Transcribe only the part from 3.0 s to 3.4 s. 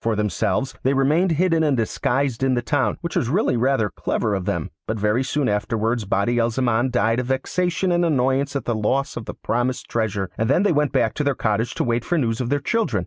which was